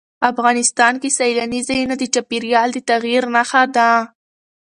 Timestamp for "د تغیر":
2.73-3.23